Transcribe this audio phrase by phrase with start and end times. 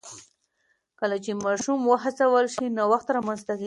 [0.99, 3.59] کله چې ماشومان وهڅول شي، نوښت رامنځته کېږي.